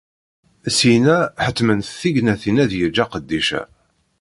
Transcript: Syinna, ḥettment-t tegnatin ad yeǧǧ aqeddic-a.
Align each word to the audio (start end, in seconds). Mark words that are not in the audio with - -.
Syinna, 0.77 1.17
ḥettment-t 1.45 1.97
tegnatin 2.01 2.61
ad 2.63 2.71
yeǧǧ 2.79 2.97
aqeddic-a. 3.03 3.61